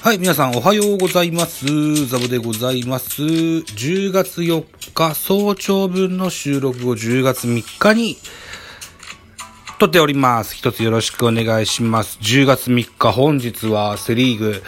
[0.00, 2.06] はい、皆さんおはようございます。
[2.06, 3.20] ザボでございます。
[3.20, 4.64] 10月4
[4.94, 8.16] 日早朝分の収録を10月3日に
[9.80, 10.54] 撮っております。
[10.54, 12.20] 一つよろしくお願いします。
[12.22, 14.62] 10月3日本日はセリーグ、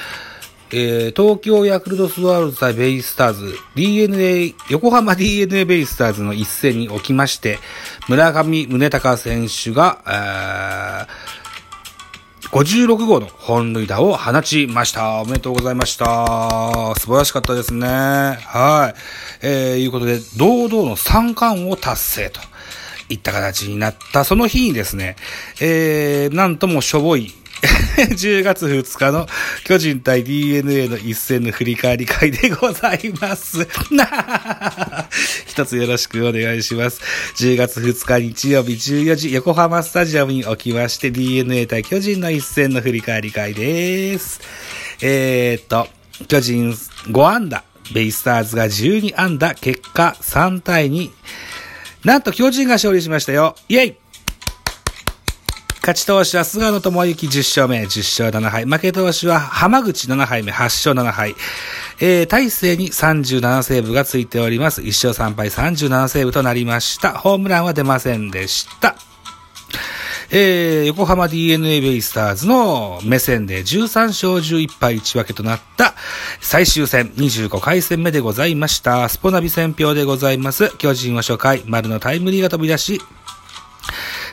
[0.73, 7.61] えー、東京ヤクルトスワローズ対ベイスターズ、DNA、横浜 DNA ベイスターズの一戦におきまして、
[8.09, 11.40] 村上宗隆選手が、えー
[12.53, 15.21] 56号の本塁打を放ちました。
[15.21, 16.95] おめでとうございました。
[16.99, 17.87] 素晴らしかったですね。
[17.87, 19.47] はい。
[19.47, 22.41] えー、いうことで、堂々の三冠を達成と
[23.09, 25.15] いった形になった、その日にですね、
[25.61, 27.33] えー、なんともしょぼい、
[28.09, 29.27] 10月2日の
[29.65, 33.59] 巨人対 DNA の一戦の振り返り会でございます。
[33.91, 35.09] な
[35.47, 37.01] 一つよろしくお願いします。
[37.37, 44.41] 10月2日日曜日14時、横浜スタジアムにおきまして DNA 対巨人の一戦の振り返り会です。
[45.03, 45.89] えーっと、
[46.27, 51.11] 巨人5安打、ベイスターズが12安打、結果3対2。
[52.05, 53.57] なんと巨人が勝利しましたよ。
[53.69, 53.97] イェイ
[55.81, 58.65] 勝ち投手は菅野智之10勝目、10勝7敗。
[58.67, 61.35] 負け投手は浜口7敗目、8勝7敗。
[62.01, 64.83] えー、大勢に37セーブがついております。
[64.83, 67.13] 1勝3敗37セーブとなりました。
[67.13, 68.95] ホームランは出ませんでした。
[70.33, 75.95] えー、横浜 DNA ベイスターズの目線で13勝11敗1分けとなった
[76.41, 79.09] 最終戦25回戦目でございました。
[79.09, 80.77] スポナビ戦票でございます。
[80.77, 83.01] 巨人は初回、丸のタイムリーが飛び出し、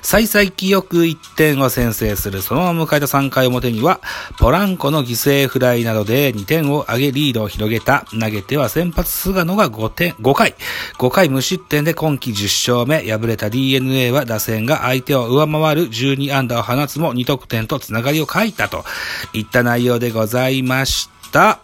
[0.08, 2.42] 幸先よく1点を先制する。
[2.42, 4.00] そのまま迎えた3回表には、
[4.40, 8.06] ポランコの犠牲フライなどで2点を上げリードを広げた。
[8.18, 10.56] 投げては先発菅野が5点、5回。
[10.98, 13.12] 5回無失点で今季10勝目。
[13.12, 18.86] 敗れた DNA は打線が相手を上回る12安打を放つも2得点とつながりを書いたと
[19.34, 21.60] いった内容でございました。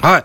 [0.00, 0.24] はい。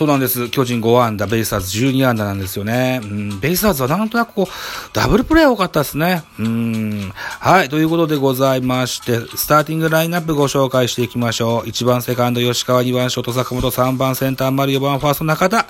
[0.00, 0.48] そうなんです。
[0.48, 3.00] 巨人5安打、ベイスターズ12安打なんですよね。
[3.02, 4.46] うん、ベイスターズはなんとなくこう、
[4.94, 6.24] ダブルプレー多かったですね。
[6.38, 7.12] うん。
[7.14, 7.68] はい。
[7.68, 11.68] ということでございまして、スターティングラインナップご紹介していきましょう。
[11.68, 15.66] 1番セカンド吉川、2番ショート坂本、3番センター丸、4番ファースト中田、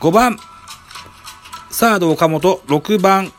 [0.00, 0.38] 5番
[1.68, 3.30] サード岡本、6番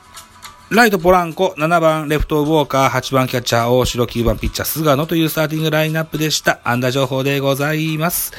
[0.70, 6.60] ライトポランコ、7番レフトウォーカー、8番キャッチャー大城、9番ピッチャー菅野というスターティングラインナップでした。
[6.64, 8.34] 安打情報でございます。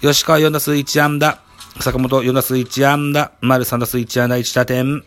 [0.00, 1.40] 吉川4打数1安打。
[1.80, 3.32] 坂本4打数1安打。
[3.42, 5.04] 丸3打数1安打1打点。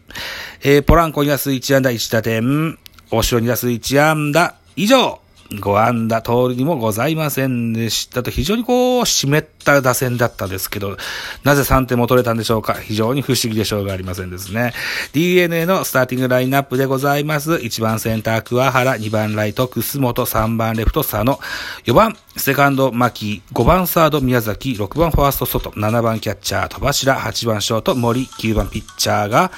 [0.61, 2.77] えー、ポランコ2打数1安打1打点。
[3.09, 4.53] 大城2打数1安打。
[4.75, 5.19] 以上。
[5.49, 10.97] 5安打通りにもございませんでしたと、非常にこう、湿った打線だったですけど、
[11.43, 12.73] なぜ3点も取れたんでしょうか？
[12.73, 14.73] 非常に不思議でしょうがありませんですね。
[15.13, 17.51] DNA のスターティングラインナップでございます。
[17.53, 21.39] 1番センター、桑原、2番ライト、楠本、3番レフト、佐野、
[21.85, 29.51] 4番セカンド、牧、5番サード、宮崎、6番ファースト、外、7番キャッチャー、戸柱、8番ショート、森、9番ピッチャーが、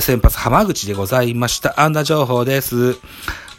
[0.00, 1.80] 先発、浜口でございました。
[1.80, 2.98] 安打情報です。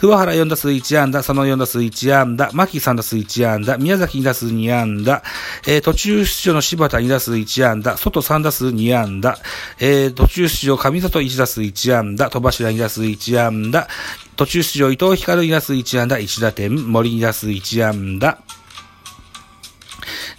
[0.01, 5.21] 桑原4打数1安打、佐野4打数1安打、牧3打数1安打、宮崎2打数2安打、
[5.67, 9.37] えー、途中出場の柴田2打数1安打、外3打数2安打、
[9.77, 13.89] えー、途中出場上里1打数1安打、戸柱2打数1安打、
[14.37, 18.37] 途中出場伊藤光2打数1安打、1打点、森2打数1安打、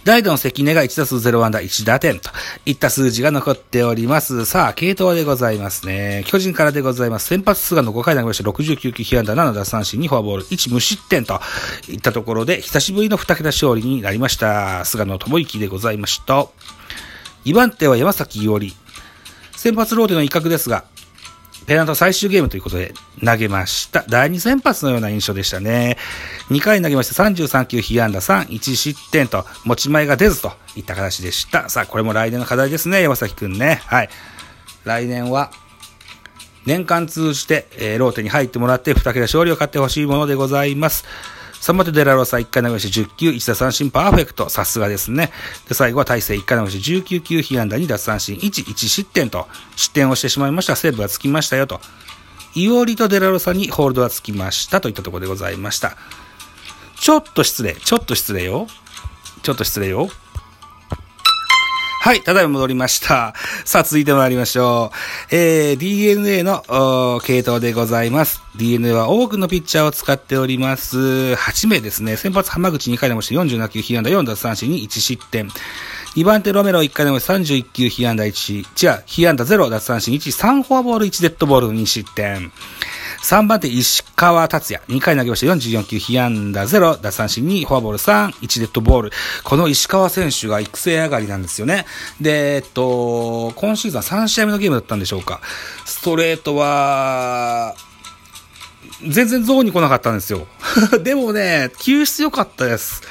[0.03, 2.31] 代打の関根が1打数0安打1打点と。
[2.65, 4.45] いった数字が残っております。
[4.45, 6.23] さあ、系統でございますね。
[6.27, 7.25] 巨人からでございます。
[7.25, 11.39] 先発菅野5回投げました69球被安打7奪三振2フォアボール1無失点と
[11.89, 14.85] いったところで久しぶりの2桁勝利になりました。
[14.85, 16.47] 菅野智之でございました。
[17.45, 18.75] 2番手は山崎伊織。
[19.55, 20.85] 先発ローテの一角ですが、
[21.67, 24.03] ペナント最終ゲームということで投げました。
[24.09, 25.97] 第2先発のような印象でしたね。
[26.49, 31.69] 2回投げまして33球被安打3、1失点と持ち前が出ずといった形でした。
[31.69, 33.81] さあ、これも来年の課題ですね、山崎くんね。
[33.85, 34.09] はい。
[34.83, 35.51] 来年は、
[36.65, 41.05] 年間通じて、えー、ローテに入ってもらって2桁勝利を勝ってほしいものでございます。
[41.61, 44.49] 3番手デラロサ1回投げし10球、1打三振パーフェクト。
[44.49, 45.31] さすがですね。
[45.69, 50.75] で、最後は大勢1回投げし19球、被安打2奪三振1、1失点と、失点をしてしまいました。
[50.75, 51.79] セーブがつきましたよと。
[52.55, 55.95] イオリとデラロサにホールドがつきましたといったところでございました。
[56.99, 57.75] ちょっと失礼。
[57.75, 58.65] ちょっと失礼よ。
[59.43, 60.09] ちょっと失礼よ。
[62.03, 63.35] はい、ただいま戻りました。
[63.63, 64.91] さあ、続いて参りましょ
[65.31, 65.35] う。
[65.35, 66.63] えー、DNA の
[67.23, 68.41] 系統でございます。
[68.55, 70.97] DNA は多くのピッチャーを使っております。
[70.97, 72.17] 8名ですね。
[72.17, 75.47] 先発浜口2回でもして47球被安打4奪三振に1失点。
[76.15, 82.51] 2番手ロメロ1回でも31球被安打1、違う、被安打0奪三振1、3フォアボール1デッドボール2失点。
[83.21, 84.83] 3番手、石川達也。
[84.87, 85.53] 2回投げました。
[85.53, 89.11] 44球、被安打0、奪三振2、フォアボール3、1デッドボール。
[89.43, 91.85] この石川選手が育成上がりなんですよね。
[92.19, 95.39] で、えっと、今シーズンは3試合目のゲームだったんでしょうか。
[95.85, 97.75] ストレートは、
[99.07, 100.47] 全然ゾーンに来なかったんですよ。
[101.03, 103.03] でもね、球質良かったです。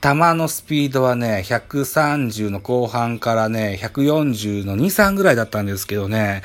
[0.00, 6.42] 球のスピードはね、130の後半からね、140の2、3ぐらいだったんですけどね、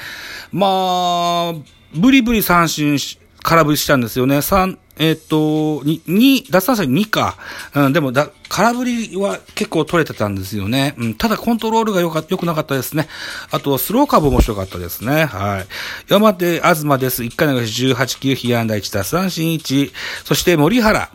[0.51, 1.53] まあ、
[1.95, 4.38] ブリブリ三振し空振りしたんですよね。
[4.38, 7.38] 3、えっ、ー、と、2、2、奪三振2か。
[7.74, 10.94] うん、でもだ、空振りは結構取れてたんですよね。
[10.98, 13.07] うん、ただコントロールが良か、良くなかったですね。
[13.50, 15.25] あと、スローカーブ面白かったですね。
[15.25, 15.65] はい。
[16.07, 17.24] 山手東です。
[17.24, 19.92] 1回流し18球、被安打1打三振1。
[20.24, 21.09] そして森原。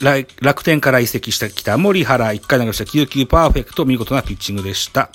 [0.00, 5.10] 楽天から移籍してきた森原、1回投げました9球パーフェクト、見事なピッチングでした。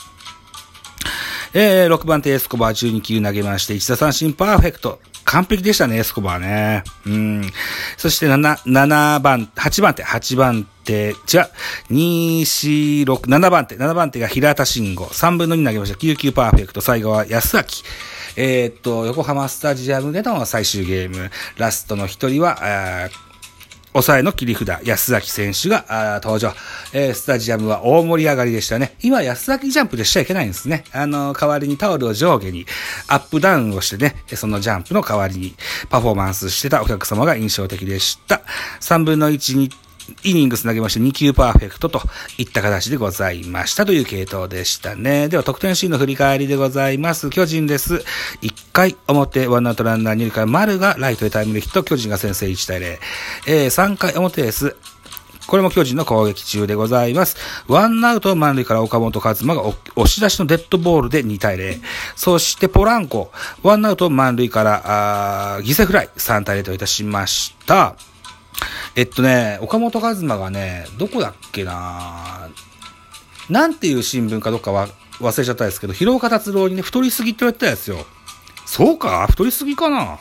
[1.54, 5.00] えー、6番手エスコバー12球投げまして、1打三振パーフェクト。
[5.26, 6.84] 完璧でしたね、エスコバーね。
[7.06, 7.52] うん。
[7.98, 11.16] そして7、7番、8番手、8番手、違う、
[11.92, 15.06] 2、4、6、7番手、7番手が平田慎吾。
[15.06, 15.98] 3分の2投げました。
[15.98, 16.82] 9球パーフェクト。
[16.82, 17.64] 最後は安明。
[18.38, 21.30] えー、っと、横浜スタジアムでの最終ゲーム。
[21.58, 23.10] ラストの1人は、
[23.94, 26.54] 抑えの切り札、安崎選手が登場。
[26.94, 28.96] えー、スタジアムは大盛り上がりでしたね。
[29.02, 30.84] 今、安崎ジャンプでしちゃいけないんですね。
[30.92, 32.66] あの、代わりにタオルを上下に
[33.08, 35.56] アップダウンをしてね、そのジャンプの代わりに
[35.90, 38.42] パフォーマンスしてたお客様が印象的でした。
[38.82, 39.70] 3分の1に
[40.24, 42.02] イニングス投げまして2球パーフェクトと
[42.38, 45.30] いった形でございましたという系統でしたね。
[45.30, 47.30] では得点シーンの振り返りでございます。
[47.30, 48.04] 巨人です。
[48.42, 53.00] 1回表、ワンアウトランナー2塁から丸がライトへタイムリーヒット、巨人が先制1対0。
[53.48, 54.76] えー、3回表です。
[55.50, 57.36] これも巨人の攻撃中でございます。
[57.68, 59.76] ワンアウト満塁から岡本和真が押
[60.06, 61.82] し出しのデッドボールで2対0。
[62.16, 63.32] そしてポランコ、
[63.64, 67.96] ワンアウト満塁から、あ犠牲フライ3対0といたしました。
[68.96, 72.50] えっとね、岡本和真がね、どこだっけな
[73.50, 74.88] なんていう新聞かどっかは
[75.20, 78.06] 忘れちゃったんですけど、広岡達郎にね、太りすぎって言われてたやつよ。
[78.66, 80.20] そうか太りすぎかな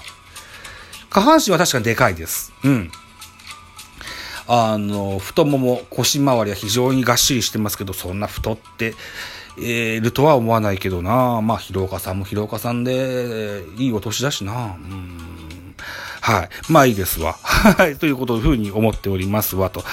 [1.11, 2.53] 下半身は確かにでかいです。
[2.65, 2.91] うん。
[4.47, 8.95] あの、太もも、腰回りは非常にがっしりしてますけど、そんな太って、
[9.61, 11.41] え、るとは思わないけどな。
[11.43, 14.77] まあ、広岡さんも広岡さんで、いいお年だしな。
[14.77, 15.48] うん
[16.21, 16.49] はい。
[16.69, 17.35] まあいいですわ。
[17.43, 17.97] はい。
[17.97, 19.85] ということをふうに思っておりますわ、と。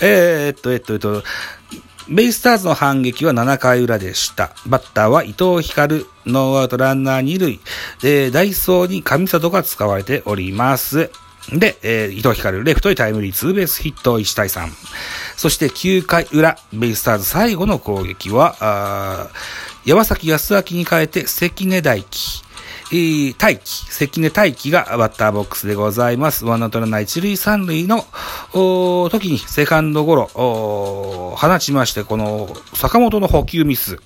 [0.00, 1.22] えー、っと、えっと、えっと、
[2.08, 4.50] ベイスターズの反撃は7回裏でした。
[4.66, 7.60] バッターは伊藤光、ノーアウトランナー2塁。
[8.00, 11.10] で、ダイソーに上里が使われております。
[11.50, 14.68] で、えー、伊藤光、レフトにタイムリーツーベースヒット1対3。
[15.36, 19.28] そして9回裏、ベイスターズ最後の攻撃は、あ
[19.84, 22.42] 山﨑康晃に変えて関根大気。
[22.92, 26.44] 大気、関根大気がバッターボックスでございます。
[26.44, 28.04] ワンアウトランナー一塁三塁の
[29.08, 33.96] 時にセカンドゴロ放ちまして、この坂本の補給ミス。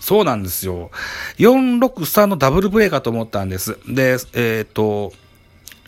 [0.00, 0.90] そうなんですよ。
[1.36, 3.78] 463のダブルプレーかと思ったんです。
[3.86, 5.12] で、えっ、ー、と、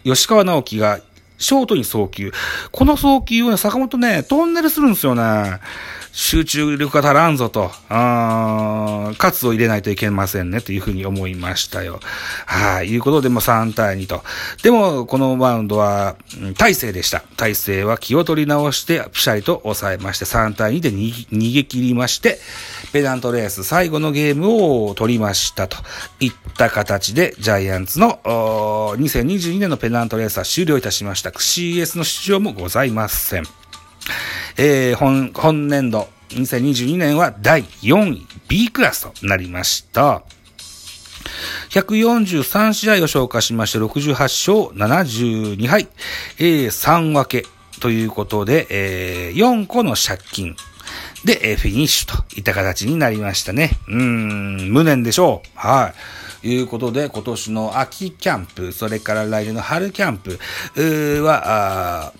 [0.05, 1.01] 吉川直樹が
[1.39, 2.31] ショートに送球。
[2.73, 5.61] この送球をね、坂本ね、トンネルするんですよね。
[6.17, 11.99] 集中力が足らんぞと、あ喝を入れないといけませんねというふうに思いましたよ。
[12.47, 14.23] はい、いうことでも3対2と。
[14.63, 16.15] でも、このマウンドは、
[16.57, 17.25] 大勢でした。
[17.37, 22.39] 大勢は気を取り直して、ピシャリと抑えまして、3対2で逃げ切りまして、
[22.93, 25.79] ペナントレース最後のゲームを取りましたと
[26.21, 28.21] いった形で、ジャイアンツの
[28.99, 31.31] 2022年のペナントレースは終了いたしました。
[31.31, 33.64] CS の出場もございません。
[34.57, 40.23] えー、本、本年度、2022年は第4位 B クラスとなりました。
[41.71, 45.89] 143試合を消化しまして、68勝72敗、
[46.39, 47.49] えー、3分け
[47.81, 50.57] ということで、えー、4個の借金
[51.25, 53.71] で、えー、フィニッシュといった形になりましたね。
[53.89, 55.59] うん、無念でしょう。
[55.59, 55.93] は
[56.43, 56.49] い。
[56.49, 60.39] いうことで、今年の秋キャンプ、それから来年の春キャンプ
[61.25, 62.13] は、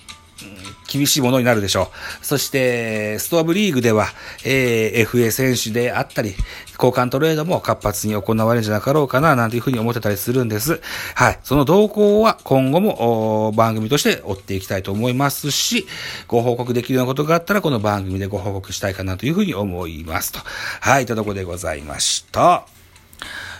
[0.87, 1.91] 厳しいものになるでしょ
[2.23, 2.27] う。
[2.27, 4.09] そして、ストアブリーグでは、
[4.45, 6.35] えー、FA 選手であったり、
[6.75, 10.81] 交換トレードも活発に行われるんじゃなかろうかな、なんていうふうに思ってたりするんです。
[11.15, 11.39] はい。
[11.43, 15.87] その動向は今後も番組として追っていきたいと思いますし、
[16.29, 20.41] ご報告できるようなことがあったら、この番組でご報告したいかなというふうに思いますと。
[20.81, 22.67] はい、というとこでございました。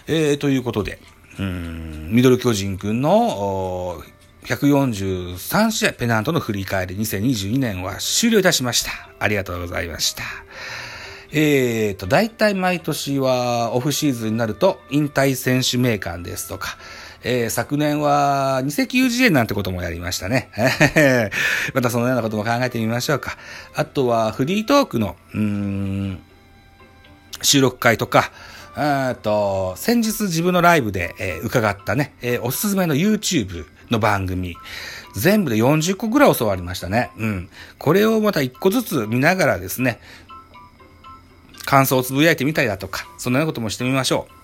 [0.07, 1.01] えー、ということで、
[1.39, 4.03] うん、ミドル巨人くんの、
[4.45, 8.91] 143試合ペナントの振り返り2022年は終了いたしました。
[9.19, 10.23] ありがとうございました。
[11.33, 16.77] えーと、大体毎年はオフシーズンになると引退選手名鑑ですとか、
[17.25, 20.51] えー、昨年は二石油次元なんてこともやりましたね。
[21.73, 23.39] またそのようなことも考えてみましょうか。
[23.75, 26.21] あとはフリートークの、うん、
[27.41, 28.31] 収録会とか、
[28.77, 34.57] あと、先日自分のライブで、えー、伺ったね、えー、おすすめの YouTube の番組、
[35.15, 37.11] 全部で40個ぐらい教わりましたね。
[37.17, 37.49] うん。
[37.79, 40.01] これをまた1個ずつ見ながらですね、
[41.65, 44.35] 感想をつぶやいてみたりだとか、そんなようなこともしてみましょう。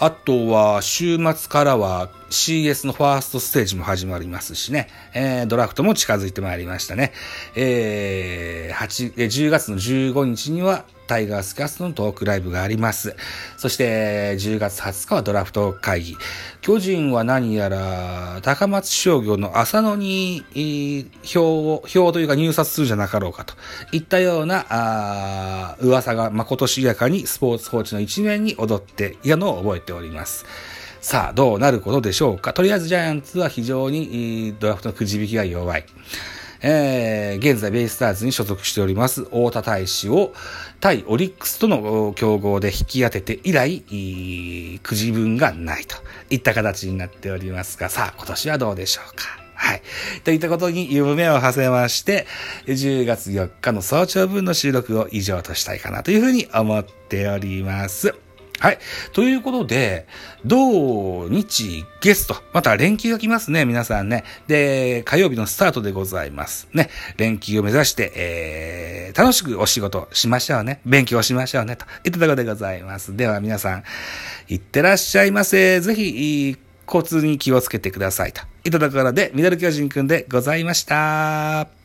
[0.00, 7.12] あとは、週末からは CS のファーストステージも始まりますしね、えー、ドラフトも近づいてまいりましたね。
[7.56, 13.16] えー、8、10月の15日には、タイガースキャストのトークライブがあります。
[13.56, 16.16] そして、10月20日はドラフト会議。
[16.60, 23.54] 巨人は何やら、高松商業の浅野に、票を、票というか入札するじゃなかろうかと
[23.90, 30.44] いったような、あ噂が誠しやかにスポーツ報知の一面に踊っていたのを覚えております。
[31.00, 32.52] さあ、どうなることでしょうか。
[32.52, 35.84] とりあえずジャイアンツは非常にドラフトのくじ引きが弱い。
[36.60, 40.32] えー、現在ベイスターズに所属しております太田大使を
[40.80, 43.80] 対オリックスとの競合で引き当てて以来、
[44.82, 45.96] くじ分がないと
[46.30, 49.24] いった形になっておりますが、さあ今年はどうでしょうか。
[49.54, 49.82] はい。
[50.22, 52.26] といったことに夢を馳せまして、
[52.66, 58.27] 10月4日の早朝分の収録を以上としたいかなというふうに思っております。
[58.60, 58.78] はい。
[59.12, 60.06] ということで、
[60.44, 64.24] 土日ゲスト、また連休が来ますね、皆さんね。
[64.48, 66.68] で、火曜日のスタートでございます。
[66.72, 66.90] ね。
[67.16, 70.80] 連休を目指して、えー、楽しくお仕事しましょうね。
[70.84, 71.76] 勉強しましょうね。
[71.76, 73.16] といったところでございます。
[73.16, 73.84] では皆さん、
[74.48, 75.80] いってらっしゃいませ。
[75.80, 78.32] ぜひ、交通に気をつけてください。
[78.32, 81.77] といったところで、ミドル巨人くんでございました。